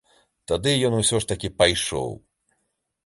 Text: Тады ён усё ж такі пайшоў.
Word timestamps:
Тады 0.51 0.71
ён 0.89 0.97
усё 1.01 1.21
ж 1.25 1.31
такі 1.33 1.49
пайшоў. 1.59 2.09